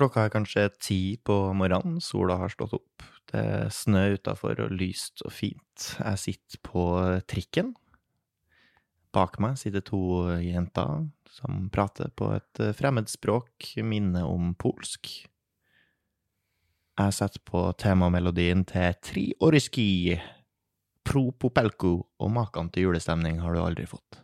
[0.00, 3.02] Klokka er kanskje ti på morgenen, sola har stått opp.
[3.28, 5.90] Det er snø utafor og lyst og fint.
[5.98, 6.84] Jeg sitter på
[7.28, 7.74] trikken.
[9.12, 10.00] Bak meg sitter to
[10.40, 15.10] jenter som prater på et fremmedspråk, minne om polsk.
[16.96, 20.16] Jeg setter på temamelodien til Tri Oriski,
[21.04, 21.92] Pro Popelko,
[22.24, 24.22] og maken til julestemning har du aldri fått.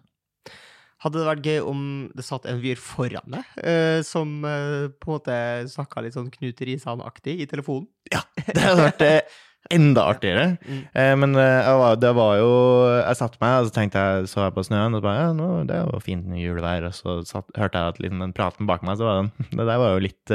[1.04, 1.80] Hadde det vært gøy om
[2.16, 5.34] det satt en fyr foran deg, uh, som uh, på en måte
[5.68, 7.84] snakka litt sånn Knut Risan-aktig i telefonen?
[8.08, 9.36] Ja, det hadde vært uh,
[9.76, 10.48] enda artigere.
[10.66, 11.20] Mm.
[11.20, 12.52] Men jeg var, det var jo
[12.96, 15.32] Jeg satte meg, og så tenkte jeg, så jeg på snøen, og så bare ja,
[15.36, 16.86] nå, det er jo fint julevær.
[16.88, 19.66] Og så satt, hørte jeg at liksom, den praten bak meg, så var den Det
[19.68, 20.34] der var jo litt,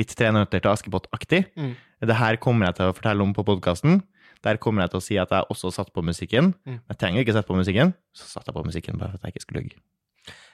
[0.00, 1.44] litt Tre nøtter til Askepott-aktig.
[1.54, 1.76] Mm.
[2.10, 4.00] Det her kommer jeg til å fortelle om på podkasten.
[4.42, 6.52] Der kommer jeg til å si at jeg også satt på musikken.
[6.66, 9.36] Jeg trenger ikke sette på musikken, så satt jeg på musikken bare for at jeg
[9.36, 9.80] ikke skulle lugge.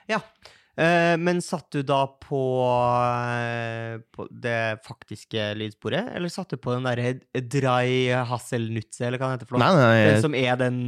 [0.08, 0.20] Ja,
[1.18, 2.42] men satt du da på,
[4.14, 7.16] på det faktiske lydsporet, eller satt du på den derre
[7.50, 9.66] dry hasselnutse, eller hva det heter for noe?
[9.66, 10.06] Nei, nei, nei.
[10.12, 10.78] Den som er den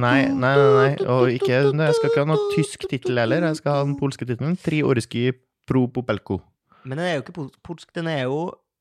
[0.00, 3.46] nei, nei, nei, Og ikke, jeg skal ikke ha noen tysk tittel heller.
[3.50, 4.56] Jeg skal ha den polske tittelen.
[4.58, 5.28] Triorski
[5.68, 6.40] pro popelko.
[6.82, 7.90] Men den er jo ikke polsk.
[7.94, 8.40] Den er jo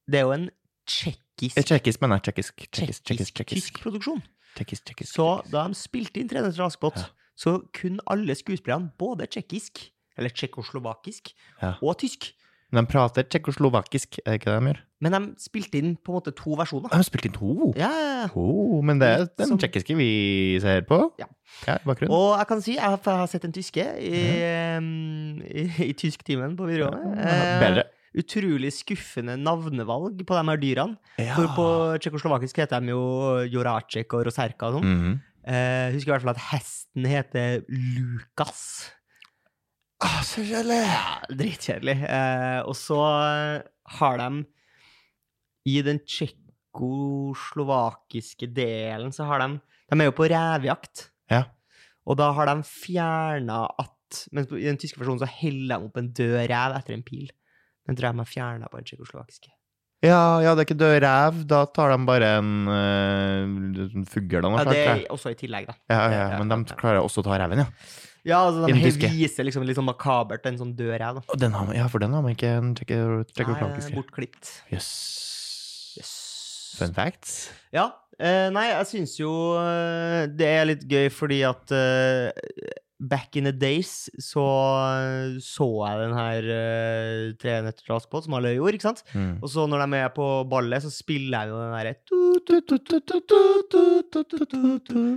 [0.09, 0.49] det er jo en
[0.89, 2.23] tsjekkisk Tjekkisk, Tsjekkisk, mener jeg.
[2.33, 2.65] Tsjekkisk.
[2.71, 4.21] Tsjekkisk, tjekkisk, tjekkisk produksjon.
[4.57, 7.05] Tjekkisk, tjekkisk, Så da de spilte inn 'Tre nøtter til Askepott', Ja.
[7.37, 11.73] så kunne alle skuespillerne både tsjekkisk, eller tsjekkoslovakisk, Ja.
[11.81, 12.33] og tysk.
[12.71, 14.79] Men de prater tsjekkoslovakisk, er det ikke det de gjør?
[15.01, 16.89] Men de spilte inn på en måte to versjoner.
[16.89, 17.73] De spilte inn to.
[17.77, 18.27] Ja, ja.
[18.35, 21.13] Oh, men det er den som- tsjekkiske vi ser på.
[21.19, 21.25] Ja.
[21.67, 22.11] Ja, bakgrunnen.
[22.11, 25.41] Og jeg kan si, jeg har, jeg har sett en tyske i, mm.
[25.41, 27.17] i, i tysktimen på videregående.
[27.17, 27.83] Ja, Bedre.
[28.17, 30.97] Utrolig skuffende navnevalg på de her dyrene.
[31.21, 31.35] Ja.
[31.37, 31.65] For på
[32.01, 33.03] tsjekkoslovakisk heter de jo
[33.53, 34.89] Joracek og Roserka og sånn.
[34.89, 35.11] Mhm.
[35.49, 38.61] Eh, husker i hvert fall at hesten heter Lukas.
[40.01, 40.83] Ah, så kjedelig!
[40.85, 41.97] Ja, dritkjedelig.
[42.07, 42.99] Eh, og så
[43.99, 44.29] har de
[45.67, 49.49] i den tsjekkoslovakiske delen, så har de
[49.89, 51.09] De er jo på revejakt.
[51.31, 51.43] Ja.
[52.05, 55.97] Og da har de fjerna at mens i den tyske versjonen så heller de opp
[55.97, 57.29] en død rev etter en pil.
[57.89, 59.51] Den tror jeg de har fjerna på den tsjekkoslovakiske.
[60.05, 61.39] Ja, ja, det er ikke død rev.
[61.49, 65.67] Da tar de bare en uh, fugl av noe Ja, det er også i tillegg,
[65.67, 65.75] da.
[65.91, 67.67] Ja, ja, Ja, men de klarer også å ta reven, ja.
[68.27, 71.11] Ja, altså De viser liksom litt sånn makabert en sånn da.
[71.39, 73.95] Den har, ja, for den har man ikke en tsjekkoslovakiske.
[73.95, 74.51] bortklipt.
[74.71, 74.91] Jøss.
[75.99, 76.11] Yes.
[76.79, 77.49] Fun facts.
[77.75, 77.89] Ja.
[78.19, 82.27] Eh, nei, jeg syns jo eh, det er litt gøy fordi at eh,
[82.99, 84.43] back in the days så
[85.39, 89.03] så jeg den her uh, Tre nøtter til Askepott, som alle gjorde, ikke sant?
[89.15, 89.37] Mm.
[89.41, 91.95] Og så når de er med på ballet, så spiller jeg jo den derre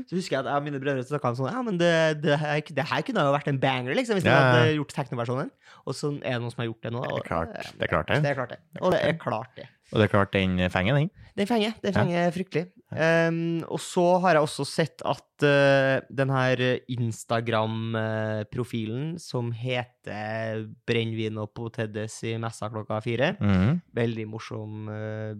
[0.06, 1.92] Så husker jeg at jeg og mine brødre snakka om sånn Ja, men det,
[2.24, 4.40] det, her, det her kunne jo vært en banger, liksom, hvis de ja.
[4.52, 5.52] hadde gjort teknoversjonen.
[5.86, 7.02] Og så er det noen som har gjort det nå.
[7.02, 7.48] da, Det er og- klart,
[7.78, 8.18] det er klart det.
[8.22, 8.60] Det er klart det.
[8.80, 9.68] Og det er klart det.
[9.92, 11.10] Og det er klart, den fenger, den.
[11.36, 11.72] Den fenger.
[11.82, 12.66] Den fenger fryktelig.
[12.92, 16.60] Um, og så har jeg også sett at uh, den her
[16.92, 23.80] Instagram-profilen som heter Brennevin og potedes i messa klokka fire Mhm.
[23.96, 25.32] Veldig morsom uh,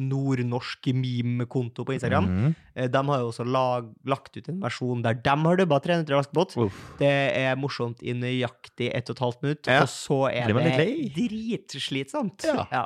[0.00, 2.24] nordnorsk meme-konto på Instagram.
[2.24, 2.54] mm -hmm.
[2.80, 6.14] uh, de har jo også lag, lagt ut en versjon der de har dubba 300
[6.16, 6.54] vaskebåt.
[6.98, 9.80] Det er morsomt i nøyaktig ett og et halvt minutt, Ja.
[9.82, 10.62] og så er det, det
[11.14, 12.38] dritslitsomt.
[12.38, 12.68] dritslitsomt.
[12.72, 12.84] Ja.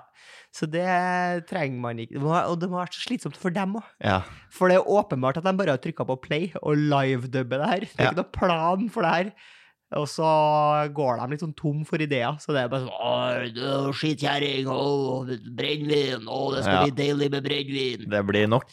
[0.53, 2.21] Så det trenger man ikke.
[2.23, 3.85] Og det må være så slitsomt for dem òg.
[4.05, 4.21] Ja.
[4.55, 7.81] For det er åpenbart at de bare har trykka på play og livedubber det her.
[7.87, 8.11] Det er Ja.
[8.13, 9.33] ikke noe plan for det her.
[9.97, 10.29] Og så
[10.93, 12.37] går de litt sånn tom for ideer.
[12.39, 15.25] Så det er bare sånn Skittkjerring er å,
[15.57, 16.83] brennevin, det skal Ja.
[16.85, 18.09] bli deilig med brennevin.
[18.11, 18.67] Det blir nok.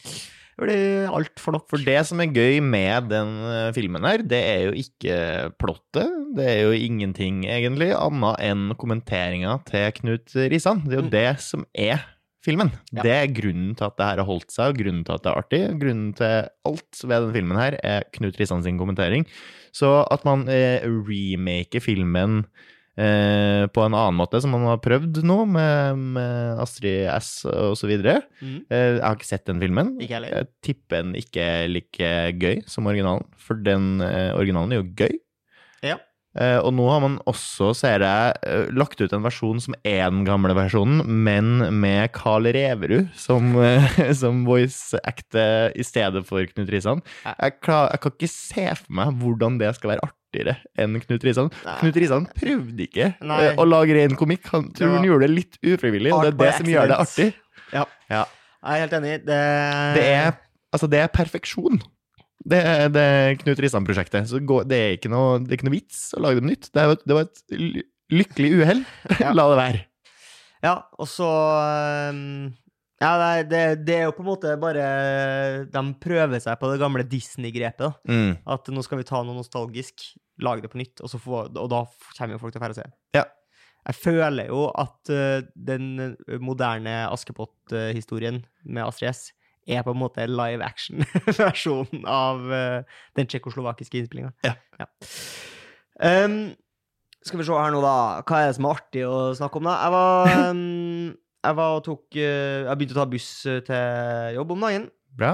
[0.56, 1.66] Blir altfor nok.
[1.68, 5.16] For det som er gøy med den eh, filmen her, det er jo ikke
[5.60, 6.12] plottet.
[6.38, 10.80] Det er jo ingenting, egentlig, annet enn kommenteringa til Knut Risan.
[10.86, 11.12] Det er jo Mm.
[11.12, 12.00] det som er
[12.46, 12.70] filmen.
[12.94, 13.02] Ja.
[13.02, 15.30] Det er grunnen til at det her har holdt seg, og grunnen til at det
[15.32, 15.60] er artig.
[15.82, 19.26] Grunnen til alt ved den filmen her er Knut Risan sin kommentering.
[19.76, 22.46] Så at man eh, remaker filmen
[23.00, 27.76] eh, på en annen måte, som man har prøvd nå, med, med Astrid S og
[27.80, 28.20] så videre.
[28.40, 28.58] Mm.
[28.68, 29.94] Eh, jeg har ikke sett den filmen.
[30.02, 30.34] Ikke heller.
[30.40, 34.90] Jeg tipper den ikke er like gøy som originalen, for den eh, originalen er jo
[34.96, 35.16] gøy.
[35.86, 36.00] Ja.
[36.36, 40.10] Eh, og nå har man også, ser jeg, eh, lagt ut en versjon som er
[40.12, 46.72] den gamle versjonen, men med Carl Reverud som, eh, som voice-acte i stedet for Knut
[46.72, 47.00] Risan.
[47.24, 51.24] Jeg, klar, jeg kan ikke se for meg hvordan det skal være artigere enn Knut
[51.24, 51.50] Risan.
[51.64, 51.78] Nei.
[51.80, 53.42] Knut Risan prøvde ikke Nei.
[53.56, 54.50] å lage ren komikk.
[54.52, 57.30] Han tror han gjorde det litt ufrivillig, og det er det som gjør det artig.
[57.72, 57.88] Ja.
[58.12, 58.26] Ja.
[58.66, 59.18] Jeg er helt enig.
[59.24, 59.42] Det,
[59.96, 60.34] Det er,
[60.74, 61.80] altså det er perfeksjon.
[62.46, 64.28] Det er, det er Knut Risan-prosjektet.
[64.30, 66.68] Så gå, det, er noe, det er ikke noe vits å lage det nytt.
[66.70, 67.82] Det, er, det var et
[68.14, 68.84] lykkelig uhell.
[69.22, 69.32] Ja.
[69.34, 69.82] La det være.
[70.64, 71.28] Ja, og så
[71.60, 72.54] ehm,
[73.02, 73.10] Ja,
[73.44, 74.86] det, det, er jo på en måte bare
[75.68, 77.98] De prøver seg på det gamle Disney-grepet.
[78.08, 78.38] Mm.
[78.56, 80.06] At nå skal vi ta noe nostalgisk,
[80.42, 81.82] lage det på nytt, og, så få, og da
[82.16, 82.86] kommer jo folk til å færre se.
[83.16, 83.26] Ja.
[83.86, 89.28] Jeg føler jo at eh, den moderne Askepott-historien med Astrid S
[89.66, 94.32] er på en måte live action-versjonen av uh, den tsjekkoslovakiske innspillinga.
[94.46, 94.54] Ja.
[95.96, 96.54] Um,
[97.26, 98.22] skal vi se her nå, da.
[98.22, 99.74] Hva er det som er artig å snakke om, da?
[99.82, 101.08] Jeg var, um,
[101.48, 104.86] jeg var og tok uh, Jeg begynte å ta buss eh, til jobb om dagen.
[105.16, 105.32] Bra.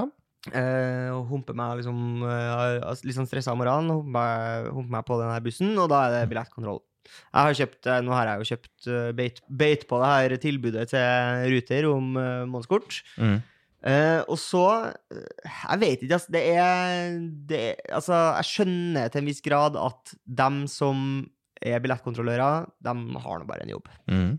[0.49, 3.93] Uh, og humper meg liksom uh, litt sånn stressa om morgenen.
[3.93, 6.81] Humper meg, meg på den her bussen, og da er det billettkontroll.
[7.03, 8.85] Jeg har kjøpt, nå har jeg jo kjøpt
[9.17, 13.01] beit, beit på det her tilbudet til Ruter om månedskort.
[13.19, 13.41] Mm.
[13.83, 14.63] Eh, og så
[15.11, 16.31] eh, Jeg vet ikke, altså.
[16.31, 17.17] Det er,
[17.49, 21.25] det er Altså, jeg skjønner til en viss grad at dem som
[21.63, 22.93] er billettkontrollører, de
[23.23, 23.85] har nå bare en jobb.
[24.11, 24.31] Mm.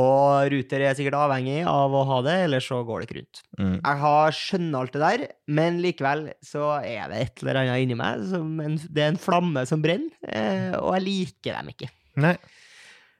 [0.00, 3.42] Og Ruter er sikkert avhengig av å ha det, eller så går det ikke rundt.
[3.58, 3.74] Mm.
[3.74, 7.98] Jeg har skjønner alt det der, men likevel så er det et eller annet inni
[8.00, 11.90] meg som en, Det er en flamme som brenner, uh, og jeg liker dem ikke.
[12.24, 12.32] Nei.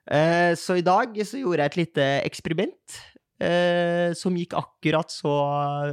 [0.08, 2.96] Uh, så i dag så gjorde jeg et lite eksperiment
[3.42, 5.32] eh, som gikk akkurat så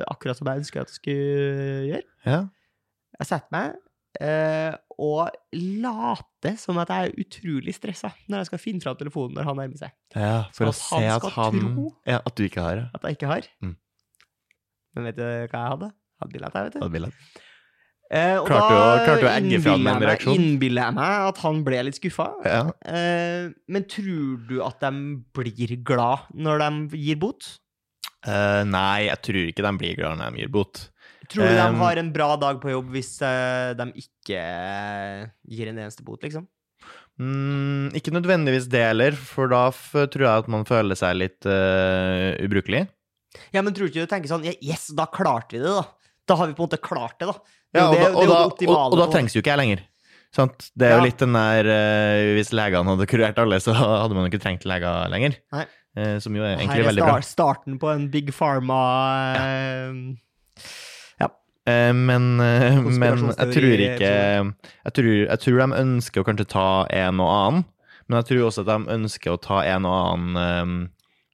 [0.09, 2.05] Akkurat som jeg ønska at det skulle gjøre.
[2.25, 2.39] Ja.
[3.19, 3.75] Jeg setter meg
[4.23, 9.35] eh, og later som at jeg er utrolig stressa når jeg skal finne fram telefonen
[9.39, 9.93] når han nærmer seg.
[10.15, 10.45] ja.
[10.55, 11.89] For Så å se at han tro.
[12.07, 12.87] Ja, at du ikke har det.
[12.95, 13.47] At jeg ikke har.
[13.65, 13.75] Mm.
[14.95, 15.91] Men vet du hva jeg hadde?
[16.19, 16.79] Hadde billett, jeg, vet du.
[16.83, 17.45] Hadde billett.
[18.09, 20.33] Eh, og Klarte da fram innbiller jeg?
[20.33, 22.31] Innbiller jeg meg at han ble litt skuffa.
[22.41, 22.61] Ja.
[22.89, 24.93] Eh, men tror du at de
[25.37, 27.51] blir glad når de gir bot?
[28.25, 30.81] Eh, nei, jeg tror ikke de blir glad når de gir bot.
[31.29, 35.69] Tror du de har en bra dag på jobb hvis eh, de ikke eh, gir
[35.69, 36.47] en eneste bot, liksom?
[37.19, 42.31] Mm, ikke nødvendigvis det heller, for da tror jeg at man føler seg litt uh,
[42.39, 42.85] ubrukelig.
[43.51, 45.83] Ja, men tror du ikke du tenker sånn Yes, da klarte vi det, da.
[46.29, 47.33] Da har vi på en måte klart det, da.
[47.73, 48.29] Det Ja, og, det- da, det og, jo
[48.69, 49.81] da, og, og da trengs jo ikke jeg lenger.
[50.35, 50.67] Sant?
[50.77, 51.05] Det er jo Ja.
[51.07, 54.65] litt den der uh, Hvis legene hadde kurert alle, så hadde man jo ikke trengt
[54.69, 55.39] leger lenger.
[55.55, 55.65] Nei.
[55.97, 57.15] Uh, som jo er egentlig er veldig bra.
[57.17, 58.77] Her er starten på en Big Pharma
[59.39, 59.95] eh,
[61.19, 61.29] ja.
[61.97, 66.67] men, eh, men jeg tror ikke jeg tror, jeg tror de ønsker å kanskje ta
[66.93, 67.65] en og annen,
[68.07, 70.77] men jeg tror også at de ønsker å ta en og annen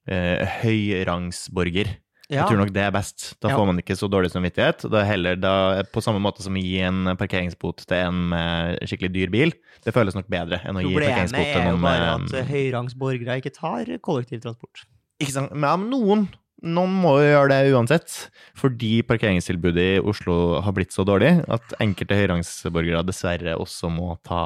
[0.08, 1.98] eh, høyrangsborger.
[2.30, 2.42] Ja.
[2.42, 3.26] Jeg tror nok det er best.
[3.44, 3.58] Da Ja.
[3.58, 4.86] får man ikke så dårlig samvittighet.
[4.90, 8.80] Da er heller da, på samme måte som å gi en parkeringsbot til en med
[8.88, 9.54] skikkelig dyr bil.
[9.86, 12.34] Det føles nok bedre enn å gi parkeringsbot til noen Problemet er jo bare at
[12.40, 14.86] eh, høyrangsborgere ikke tar kollektivtransport.
[15.22, 15.54] Ikke sant?
[15.54, 16.28] Men noen
[16.66, 18.14] noen må jo gjøre det uansett,
[18.58, 24.40] fordi parkeringstilbudet i Oslo har blitt så dårlig at enkelte høyrangsborgere dessverre også må ta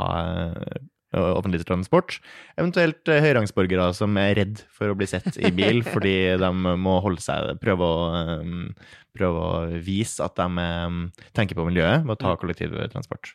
[0.50, 0.80] eh,
[1.14, 2.20] offentlig transport.
[2.60, 7.00] Eventuelt eh, høyrangsborgere som er redd for å bli sett i bil fordi de må
[7.02, 12.14] holde seg Prøve å, eh, prøve å vise at de eh, tenker på miljøet ved
[12.18, 13.34] å ta kollektivtransport.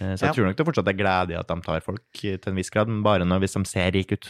[0.00, 0.32] Eh, Så jeg Ja.
[0.34, 2.88] tror nok det fortsatt er glede i at de tar folk til en viss grad,
[2.90, 4.28] men bare når, hvis de ser rike ut.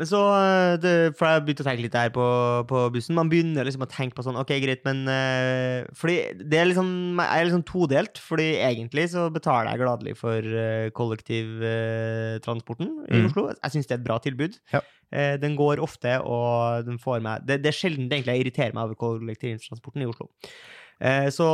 [0.00, 2.26] Men så, eh, det, for jeg begynte å tenke litt der på,
[2.70, 6.16] på bussen, man begynner liksom å tenke på sånn, ok, greit, men uh, fordi
[6.48, 6.88] det er liksom,
[7.20, 13.28] jeg er liksom todelt, fordi egentlig så betaler jeg gladelig for uh, kollektivtransporten i Mm.
[13.28, 13.44] Oslo.
[13.52, 14.56] Jeg synes det er et bra tilbud.
[14.72, 14.80] Ja.
[15.12, 18.46] Eh, den går ofte, og den får meg, det, det er sjelden det egentlig jeg
[18.46, 20.30] irriterer meg over kollektivtransporten i Oslo.
[21.02, 21.48] Eh, så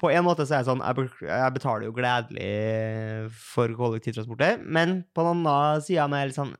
[0.00, 5.26] på en måte så er jeg sånn, jeg, betaler jo gledelig for kollektivtransport, men på
[5.26, 6.54] den andre siden er jeg litt sånn,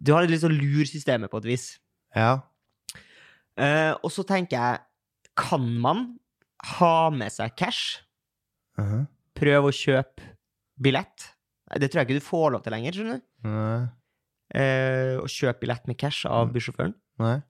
[0.00, 1.66] du har et litt sånn lur systemet på et vis.
[2.16, 2.40] Ja.
[3.58, 4.80] Uh, og så tenker jeg,
[5.38, 6.04] kan man
[6.78, 8.00] ha med seg cash,
[8.78, 9.06] Mhm.
[9.34, 10.22] prøve å kjøpe
[10.80, 11.28] billett?
[11.78, 13.48] Det tror jeg ikke du får lov til lenger, skjønner du.
[13.48, 13.88] Nei.
[14.54, 16.52] Eh, å kjøpe billett med cash av Mm.
[16.54, 16.94] bussjåføren.
[17.18, 17.42] Nei.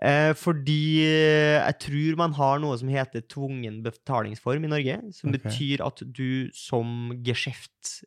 [0.00, 5.28] Eh, fordi eh, jeg tror man har noe som heter tvungen betalingsform i Norge, som
[5.30, 5.38] okay.
[5.50, 8.04] betyr at du som geskjeft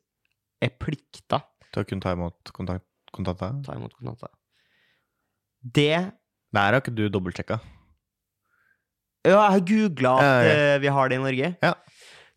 [0.62, 1.42] er plikta
[1.72, 2.84] Til å kunne ta imot kontakt,
[3.14, 3.52] kontanter?
[3.66, 4.30] ta imot kontanter.
[5.62, 6.12] Det
[6.54, 7.58] Der har ikke du dobbeltsjekka.
[9.26, 10.74] Ja, jeg har googla at Ja, ja.
[10.74, 11.48] eh, vi har det i Norge.
[11.62, 11.72] Ja.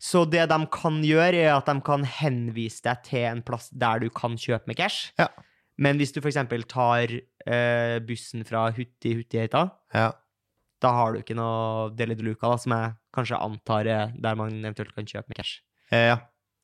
[0.00, 4.00] Så det de kan gjøre, er at de kan henvise deg til en plass der
[4.00, 5.12] du kan kjøpe med cash.
[5.20, 5.28] Ja.
[5.78, 6.36] Men hvis du f.eks.
[6.68, 10.10] tar uh, bussen fra Hutti Huttiheita, Ja.
[10.82, 14.34] da har du ikke noe Deli de Luca, da, som jeg kanskje antar er der
[14.36, 15.60] man eventuelt kan kjøpe med cash.
[15.92, 16.18] Eh, ja.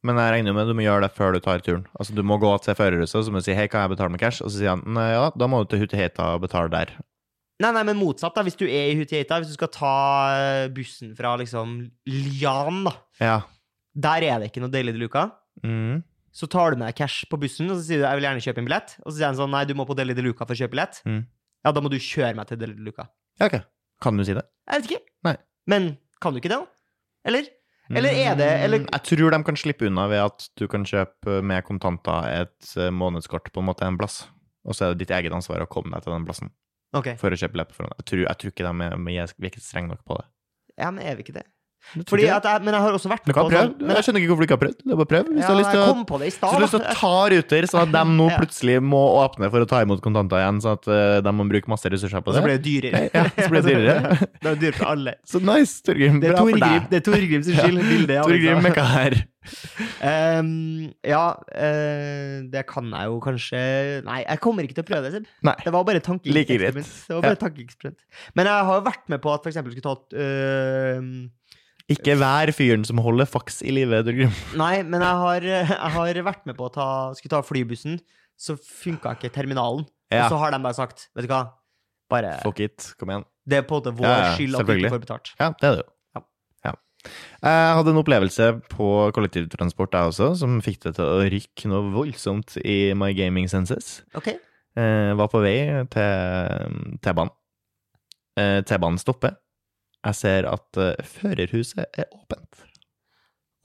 [0.06, 1.84] Men jeg regner med at du må gjøre det før du tar turen.
[1.98, 4.12] Altså Du må gå til førerhuset og så må du si 'hei, kan jeg betale
[4.14, 6.94] med cash?' Og så sier han ja, da må du til Hutteheita og betale der.
[7.56, 8.42] Nei, nei, men motsatt, da.
[8.44, 9.94] Hvis du er i Hutiata, hvis du skal ta
[10.36, 12.92] eh, bussen fra liksom Lian, da.
[13.18, 13.38] Ja.
[13.96, 15.30] Der er det ikke noe Deli de Luca.
[15.64, 16.02] Mm.
[16.36, 18.44] Så tar du med deg cash på bussen, og så sier du 'jeg vil gjerne
[18.44, 18.98] kjøpe en billett'.
[19.06, 20.76] Og så sier han sånn 'nei, du må på Deli de Luca for å kjøpe
[20.76, 21.00] billett'.
[21.08, 21.24] Mm.
[21.64, 23.08] Ja, da må du kjøre meg til Deli de Luca.
[23.40, 23.64] ja, ok.
[24.02, 24.44] Kan du si det?
[24.68, 25.04] Jeg vet ikke.
[25.24, 25.36] Nei.
[25.66, 26.66] Men kan du ikke det, da?
[27.24, 27.48] Eller?
[27.90, 30.84] Eller er det eller, Mm, Jeg tror de kan slippe unna ved at du kan
[30.84, 34.26] kjøpe med kontanter et eh, månedskort på en måte en plass.
[34.66, 36.50] Og så er det ditt eget ansvar å komme deg til den plassen
[36.96, 37.14] okay.
[37.20, 37.76] for å kjøpe billett.
[37.78, 40.26] Jeg jeg tror ikke de er, jeg er ikke strenge nok på det.
[40.76, 41.46] Ja, men er vi ikke det?
[42.10, 43.52] Fordi at jeg, men jeg har også vært på sånn
[43.86, 44.78] Jeg skjønner ikke hvorfor du ikke har prøvd.
[44.82, 45.28] Det er bare prøv.
[45.30, 46.82] Hvis ja, du har lyst til å på det i Hvis du har lyst til
[46.82, 48.40] å ta ruter, sånn at de nå Ja.
[48.42, 51.70] plutselig må åpne for å ta imot kontanter igjen, sånn at eh, de må bruke
[51.72, 52.56] masse ressurser på Og så det.
[52.56, 53.04] det dyrere.
[53.14, 54.18] Ja, så blir det dyrere.
[54.42, 55.16] det er dyrt for alle.
[55.28, 56.20] Så nice, Torgrim.
[56.24, 56.90] Det Bra for Torgrim, deg.
[56.92, 57.80] det er Torgrims skyld.
[57.86, 58.68] Bildet av Torgrim liksom.
[58.70, 59.18] Mekka her.
[60.02, 63.60] Um, ja, uh, det kan jeg jo kanskje
[64.02, 65.28] Nei, jeg kommer ikke til å prøve det, Seb.
[65.46, 65.54] Nei.
[65.62, 66.82] Det var bare tankeeksperiment.
[66.82, 68.00] Like Det var bare et tankeeksperiment.
[68.34, 71.10] Men jeg har jo vært med på at eksempel skulle ta øh,
[71.92, 74.00] Ikke vær fyren som holder faks i live.
[74.58, 78.00] Nei, men jeg har, jeg har vært med på å ta, skulle ta flybussen,
[78.34, 79.86] så funka ikke terminalen.
[80.10, 80.26] Ja.
[80.26, 81.40] Og så har de bare sagt Vet du hva,
[82.12, 82.92] bare Fuck it.
[83.00, 83.24] Kom igjen.
[83.46, 85.30] Det er på en måte vår Ja, skyld at vi ikke får betalt.
[85.38, 85.88] Ja, det er det jo.
[86.14, 86.22] Ja.
[86.68, 86.74] Ja.
[87.46, 91.90] Jeg hadde en opplevelse på kollektivtransport, jeg også, som fikk det til å rykke noe
[91.94, 94.00] voldsomt i my gaming senses.
[94.18, 94.32] OK?
[94.76, 95.58] Eh, var på vei
[95.94, 97.34] til T-banen.
[98.36, 99.38] Eh, T-banen stopper.
[100.06, 102.62] Jeg ser at uh, førerhuset er åpent.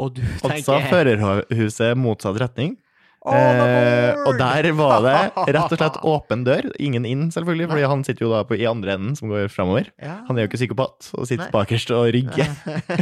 [0.01, 2.77] Og du tenker Altså førerhuset motsatt retning.
[3.21, 5.11] Oh, Eh, og der var det
[5.53, 6.71] rett og slett åpen dør.
[6.81, 9.91] Ingen inn, selvfølgelig, fordi han sitter jo da på, i andre enden, som går framover.
[10.01, 10.15] Ja.
[10.25, 11.51] Han er jo ikke psykopat og sitter Nei.
[11.53, 12.49] bakerst og rygger.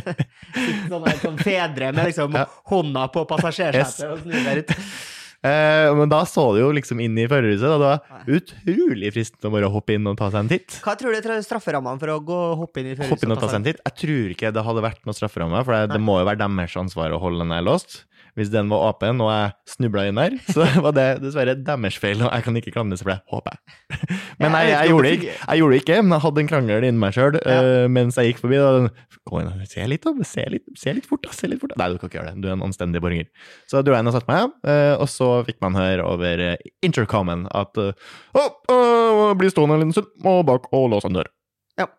[0.60, 2.44] Sitter sånn som fedre med liksom Ja.
[2.68, 4.04] hånda på passasjersetet Yes.
[4.04, 4.76] og snur seg ut.
[5.40, 9.48] Eh, men da så du jo liksom inn i førerhuset, og det var utrolig fristende
[9.48, 10.80] å bare hoppe inn og ta seg en titt.
[10.84, 13.14] Hva tror du er strafferammene for å gå hoppe inn i førerhuset?
[13.16, 13.80] Hoppe inn og ta seg en titt.
[13.88, 16.76] Jeg tror ikke det hadde vært noen strafferamme, for det, det må jo være deres
[16.84, 18.02] ansvar å holde den der låst.
[18.38, 22.22] Hvis den var åpen og jeg snubla inn der, så var det dessverre deres feil,
[22.26, 24.00] og jeg kan ikke klandres for det, håper jeg.
[24.40, 26.86] Men nei, Jeg jeg gjorde ikke, jeg gjorde det ikke, men jeg hadde en krangel
[26.88, 27.58] inni meg sjøl Ja.
[27.92, 28.60] mens jeg gikk forbi.
[28.62, 30.14] Da, Gå inn og se litt, da.
[30.26, 31.34] Se litt, se litt fort, da.
[31.36, 31.74] Se litt fort.
[31.76, 31.82] da.
[31.84, 32.42] Nei, du kan ikke gjøre det.
[32.42, 33.28] Du er en anstendig borger.
[33.70, 36.56] Så dro jeg inn og satte meg, eh, og så fikk man høre over eh,
[36.86, 37.92] intercomen at eh,
[38.40, 41.30] oh, uh, bli stående en liten stund, og bak og låse en dør.
[41.78, 41.90] Ja.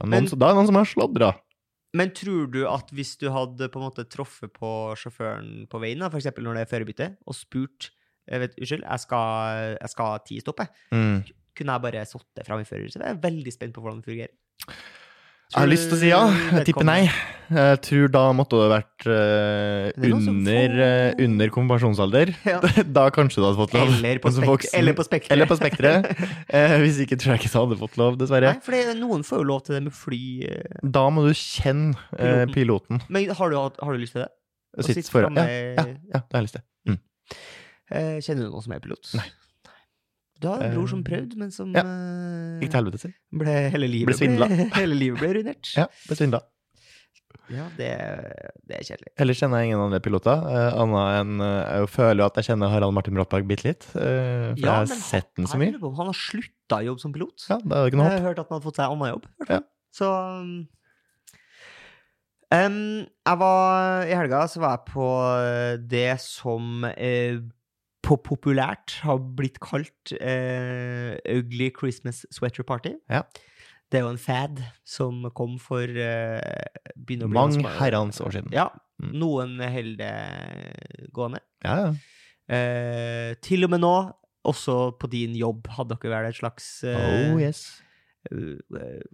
[0.00, 1.32] Noen, Men- da er det noen som har sladra.
[1.96, 6.04] Men tror du at hvis du hadde på en måte truffet på sjåføren på veien,
[6.06, 6.30] f.eks.
[6.38, 7.90] når det er førerbytte, og spurt
[8.30, 10.60] jeg vet, Unnskyld, jeg skal, jeg skal ti stopp.
[10.94, 11.22] Mm.
[11.58, 13.02] Kunne jeg bare satt det fram i førerhuset?
[13.02, 14.36] Jeg er veldig spent på hvordan det fungerer.
[15.50, 16.22] Jeg har lyst til å si ja.
[16.54, 17.02] Jeg tipper nei.
[17.50, 19.06] Jeg tror da måtte det vært
[20.06, 22.30] som under, eh, under konfirmasjonsalder.
[22.50, 22.60] Ja.
[22.96, 23.90] Da kanskje du hadde fått lov.
[23.96, 25.32] Eller på, Men som spek eller på Spekteret.
[25.34, 26.06] Eller på Spekteret.
[26.54, 28.54] uh, hvis ikke tror jeg ikke du hadde fått lov, dessverre.
[28.54, 30.22] Nei, for noen får jo lov til det med fly.
[30.98, 32.54] Da må du kjenne Piloten.
[32.54, 33.02] piloten.
[33.10, 34.30] Men har du, har du lyst til det?
[34.86, 35.34] Sitt foran.
[35.34, 36.66] Ja, ja, ja, det har jeg lyst til.
[36.86, 37.02] Mm.
[38.22, 39.14] Kjenner du noen som er pilot?
[39.18, 39.26] Nei.
[40.40, 41.82] Du har en bror som Eh, prøvde, men som ja.
[41.84, 43.10] eh, Gikk til helvete, si.
[43.42, 44.48] ble hele livet Ble svindla.
[44.80, 45.72] hele livet ble ruinert.
[45.76, 46.40] Ja, ble svindla.
[47.50, 47.88] Ja, det,
[48.70, 49.10] det er kjedelig.
[49.18, 50.44] Ellers kjenner jeg ingen andre piloter,
[50.78, 53.86] annet enn Jeg føler jo at jeg kjenner Harald Martin Bråttberg bitte litt.
[53.90, 55.74] for jeg har sett den så mye.
[55.82, 57.48] om Han har slutta i jobb som pilot.
[57.50, 59.12] Ja, det er det ikke noe Jeg har hørt at han har fått seg annen
[59.16, 59.26] jobb.
[59.50, 59.58] Ja.
[59.90, 60.52] Så um,
[63.26, 65.08] jeg var, I helga så var jeg på
[65.90, 67.42] det som eh,
[68.10, 72.96] på populært har blitt kalt eh, Ugly Christmas Sweater Party.
[73.10, 73.22] Ja.
[73.90, 76.38] Det er jo en fad som kom for eh,
[76.94, 78.54] begynner å bli Mange herrens år siden.
[78.54, 78.68] Ja.
[79.02, 79.12] Mm.
[79.22, 81.42] Noen holder det gående.
[81.66, 81.92] Ja, ja.
[82.50, 83.94] Eh, til og med nå,
[84.50, 87.68] også på din jobb, hadde dere vel et slags eh, Oh yes.
[88.30, 88.58] Uh,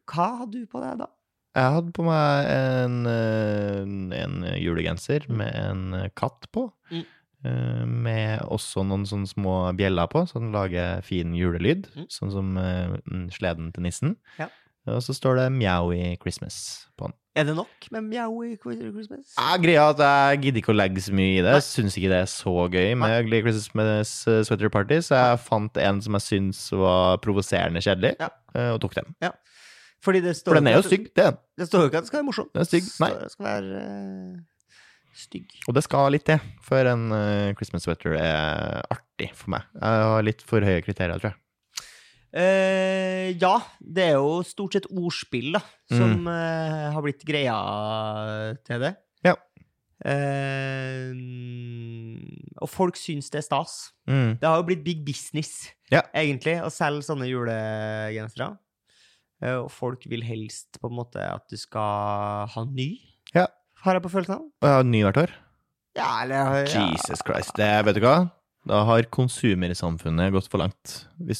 [0.08, 1.10] Hva hadde du på deg da?
[1.56, 6.66] Jeg hadde på meg en, eh, en julegenser med en eh, katt på.
[6.92, 7.06] Mm.
[7.46, 11.86] Eh, Med også noen sånne små bjeller på, som lager fin julelyd.
[11.96, 12.06] Mm.
[12.12, 14.16] Sånn som eh, mm, sleden til nissen.
[14.40, 14.50] Ja.
[14.86, 17.14] Og så står det 'Mjaui Christmas' på den.
[17.34, 19.34] Er det nok med 'Mjaui Christmas?
[19.36, 21.56] Ja, greia at jeg gidder ikke å legge så mye i det.
[21.58, 25.42] Jeg syns ikke det er så gøy med Ugly Christmas eh, Sweater Party, så jeg
[25.42, 28.30] fant en som jeg syns var provoserende kjedelig, Ja.
[28.72, 29.14] og tok den.
[30.06, 31.36] Står For den er jo stygg, det den.
[31.58, 32.48] Det står jo ikke at det skal være morsom.
[32.54, 32.86] Den er stygg.
[33.00, 33.10] Nei.
[33.10, 34.46] Det skal være
[35.16, 35.50] stygg.
[35.68, 39.66] Og det skal litt til før en eh, Christmas sweater er artig for meg.
[39.80, 41.40] Jeg har litt for høye kriterier, tror jeg.
[42.36, 45.96] Uh, ja, det er jo stort sett ordspill da, Mm.
[46.00, 47.54] som eh, har blitt greia
[48.66, 48.90] til det.
[49.24, 49.36] Ja.
[50.02, 51.14] Uh,
[52.60, 53.76] og folk syns det er stas.
[54.10, 54.36] Mm.
[54.40, 56.02] Det har jo blitt big business, Ja.
[56.12, 58.58] egentlig, å selge sånne julegensere.
[59.46, 62.98] Og folk vil helst på en måte at du skal ha ny,
[63.34, 63.46] Ja.
[63.86, 64.46] Har jeg på følelsen av.
[64.66, 65.34] Har ny hvert år.
[65.96, 66.86] Ja, eller ja.
[66.92, 67.54] Jesus Christ.
[67.56, 68.16] Det, vet du hva?
[68.66, 70.96] Da har konsumersamfunnet gått for langt.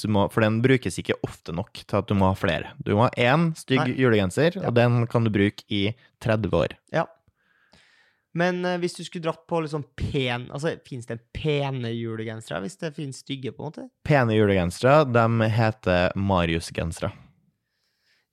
[0.07, 2.71] Må, for den brukes ikke ofte nok til at du må ha flere.
[2.79, 3.97] Du må ha én stygg Nei.
[3.99, 4.69] julegenser, Ja.
[4.71, 5.89] og den kan du bruke i
[6.23, 6.77] 30 år.
[6.95, 7.05] Ja.
[8.37, 12.77] Men uh, hvis du skulle dratt på liksom pen Altså, fins det pene julegensere hvis
[12.83, 13.87] det finnes stygge, på en måte?
[14.05, 17.11] Pene julegensere, de heter Marius-gensere.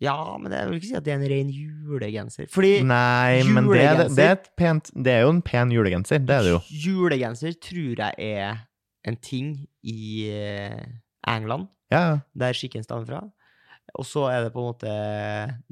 [0.03, 2.49] Ja, men det vil ikke si at det er en ren julegenser.
[2.51, 6.19] Fordi Nei, men det, er- det, er et pent, det er jo en pen julegenser.
[6.23, 6.63] Det er det jo.
[6.87, 8.65] julegenser tror jeg er
[9.07, 10.83] en ting i eh,
[11.27, 13.23] England, Ja, der skikken stammer fra.
[13.99, 14.93] Og så er det på en måte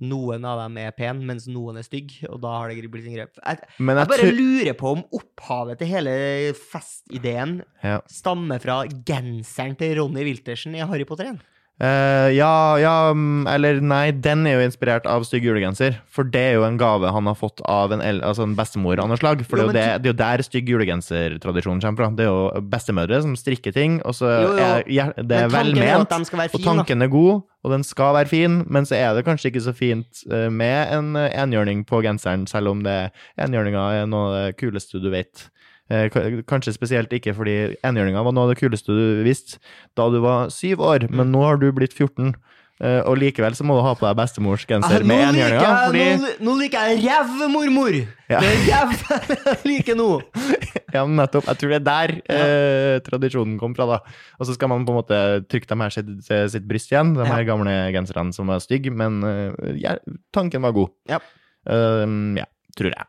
[0.03, 3.15] Noen av dem er pen, mens noen er stygg, og da har det blitt en
[3.15, 3.39] grep.
[3.39, 6.13] Jeg, men jeg jeg bare tror lurer på om opphavet til hele
[6.59, 8.01] festideen ja.
[8.11, 11.41] stammer fra genseren til Ronny Wiltersen i Harry Potter 1.
[11.81, 15.95] Eh, ja, ja, mm, eller nei, den er jo inspirert av stygg julegenser.
[16.13, 19.09] For det er jo en gave han har fått av en, altså en bestemor av
[19.09, 19.41] noe slag.
[19.49, 22.11] For Jo, det, er jo det, det er jo der stygg julegensertradisjonen kommer fra.
[22.19, 25.07] Det er jo bestemødre som strikker ting, og så Jo, jo.
[25.07, 26.13] er det er velment.
[26.51, 29.65] Og tanken er god, og den skal være fin, men så er det kanskje ikke
[29.65, 32.99] så fint eh, med en eh, enhjørning på genseren, selv om det
[33.41, 35.47] enhjørninga er noe av det kuleste du vet.
[35.91, 39.59] Eh, ka- Kanskje spesielt ikke fordi enhjørninga var noe av det kuleste du visste
[39.99, 41.15] da du var syv år, Mm.
[41.19, 42.31] men nå har du blitt 14.
[42.79, 45.73] eh, Og likevel så må du ha på deg bestemors Ah, genser med liker enhjørninga,
[45.89, 47.97] fordi nå, nå liker jeg rev, mormor!
[48.31, 48.39] Ja.
[48.39, 48.89] Det er rev
[49.45, 50.09] jeg liker nå!
[50.91, 51.45] Ja, nettopp.
[51.47, 53.99] Jeg tror det er der eh, tradisjonen kom fra, da.
[54.41, 56.09] Og så skal man på en måte trykke dem her sitt,
[56.51, 57.29] sitt bryst igjen, de Ja.
[57.37, 59.93] her gamle genserne som var stygge, men eh, ja,
[60.35, 60.89] tanken var god.
[61.07, 61.19] Ja.
[61.65, 62.43] Um, ja,
[62.75, 63.07] tror jeg.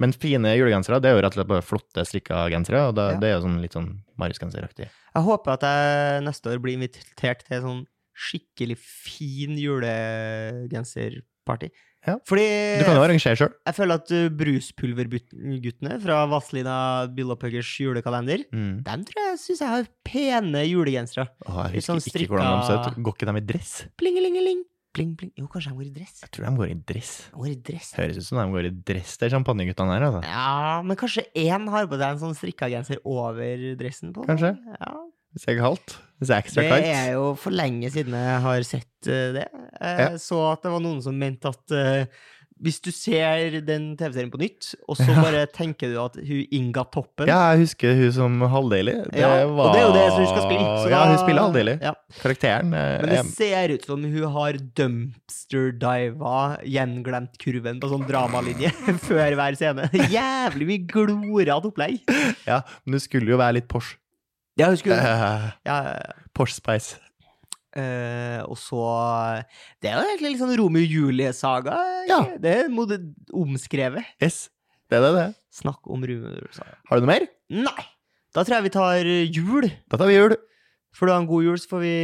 [0.00, 3.06] Men fine julegensere, det er jo rett og slett bare flotte strikka gensere, og det,
[3.14, 3.18] Ja.
[3.20, 4.88] det er jo sånn litt sånn Marius-genseraktig.
[5.14, 11.70] Jeg håper at jeg neste år blir invitert til sånn skikkelig fin julegenserparty.
[12.06, 12.18] Ja.
[12.28, 12.44] Fordi
[12.78, 13.52] Du kan jo arrangere sjøl.
[13.64, 18.82] jeg føler at uh, Bruspulverguttene fra Vazelina Billopphøggers julekalender, Mm.
[18.84, 21.28] dem tror jeg syns jeg har pene julegensere.
[21.48, 23.00] Åh, jeg husker sånn husker ikke hvordan de ser ut.
[23.02, 23.86] Går ikke de i dress?
[23.96, 24.60] Plingelingeling.
[24.94, 25.32] Pling, pling.
[25.40, 26.20] Jo, kanskje de går i dress.
[26.22, 27.12] Jeg tror de går i dress.
[27.32, 27.88] De går i dress.
[27.98, 30.20] Høres ut som de går i dress, de champagneguttene her, altså.
[30.30, 34.22] Ja, men kanskje én har på seg en sånn strikka genser over dressen på?
[34.28, 34.52] Kanskje.
[34.78, 34.92] Ja.
[35.34, 35.96] Hvis jeg er kaldt.
[36.22, 39.48] Hvis jeg er ekstra Det er jo for lenge siden jeg har sett eh, det.
[39.50, 40.08] Jeg Ja.
[40.22, 42.06] så at det var noen som mente at eh,
[42.64, 46.84] hvis du ser den TV-serien på nytt, og så bare tenker du at hun Inga
[46.94, 48.94] Toppen Ja, jeg husker hun som halvdeilig.
[49.12, 49.68] Det Ja, var...
[49.68, 50.68] Og det er jo det som hun skal spille.
[50.80, 51.74] så ja, hun spiller halvdeilig.
[51.84, 51.92] Ja.
[52.22, 58.06] Karakteren eh, Men det er- ser ut som hun har dumpster-diva gjenglemt kurven på sånn
[58.08, 58.70] dramalinje
[59.08, 59.88] før hver scene.
[60.12, 62.00] Jævlig mye glorete opplegg.
[62.48, 63.98] Ja, men hun skulle jo være litt Porsche.
[64.58, 65.78] Ja, hun skulle uh, ja,
[66.36, 67.00] Porsche Spice.
[67.76, 68.80] Eh, Og så
[69.82, 71.78] Det er jo egentlig litt sånn Romeo og Julie-saga.
[72.08, 72.20] Ja.
[72.38, 72.96] Det er du
[73.32, 74.04] omskrevet.
[74.22, 74.48] Yes,
[74.90, 75.12] det er det.
[75.18, 75.28] det.
[75.54, 76.78] Snakk om Romeo og Julie-saga.
[76.90, 77.26] Har du noe mer?
[77.50, 77.86] Nei!
[78.34, 79.68] Da tror jeg vi tar jul.
[79.90, 80.34] Da tar vi jul.
[80.94, 81.94] For du har en god jul, så får vi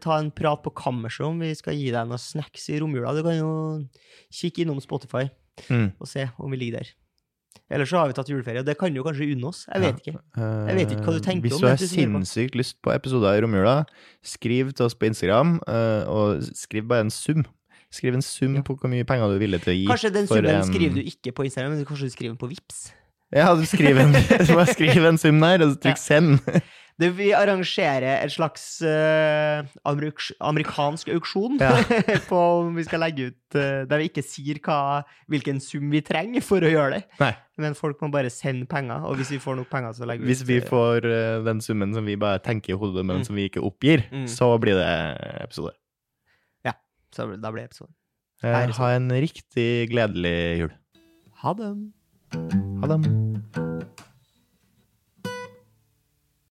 [0.00, 3.12] ta en prat på kammerset om vi skal gi deg noen snacks i romjula.
[3.16, 3.50] Du kan jo
[4.32, 5.26] kikke innom Spotify
[5.68, 5.90] Mm.
[6.00, 6.88] og se om vi ligger der.
[7.70, 9.64] Ellers så har vi tatt juleferie, og det kan jo kanskje unne oss.
[9.70, 10.18] Jeg vet ikke.
[10.36, 11.94] Jeg vet ikke hva du tenker Hvis om du har det du på.
[11.94, 13.76] sinnssykt lyst på episoder i romjula,
[14.26, 17.44] skriv til oss på Instagram, eh, og skriv bare en sum.
[17.90, 18.62] Skriv en sum Ja.
[18.62, 19.86] på hvor mye penger du er villig til å gi.
[19.86, 22.48] Kanskje den summen en- skriver du ikke på Instagram, men kanskje du skriver den på
[22.50, 22.92] Vips.
[23.32, 24.12] Ja, du skriver en,
[24.46, 25.94] du må skrive en sum der, og så Ja.
[25.94, 26.40] send.
[27.00, 31.70] Det, vi arrangerer en slags uh, amerik amerikansk auksjon Ja.
[32.30, 35.00] på om vi skal legge ut uh, Der vi ikke sier hva,
[35.32, 37.02] hvilken sum vi trenger for å gjøre det.
[37.22, 37.32] Nei.
[37.60, 40.30] Men folk må bare sende penger, og hvis vi får nok penger, så legger vi
[40.32, 43.20] Hvis ut vi eh, får uh, den summen som vi bare tenker i hodet, men
[43.20, 43.24] Mm.
[43.28, 44.28] som vi ikke oppgir, Mm.
[44.28, 44.88] så blir det
[45.44, 45.74] episode.
[47.10, 47.90] Så da blir det episode.
[48.78, 50.70] Ha en riktig gledelig jul.
[51.42, 51.72] Ha det.
[52.84, 53.29] Ha det.